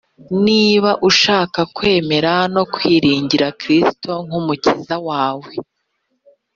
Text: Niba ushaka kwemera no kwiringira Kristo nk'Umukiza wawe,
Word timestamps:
Niba 0.45 0.91
ushaka 1.09 1.59
kwemera 1.75 2.33
no 2.55 2.63
kwiringira 2.73 3.47
Kristo 3.61 4.11
nk'Umukiza 4.25 4.95
wawe, 5.07 5.49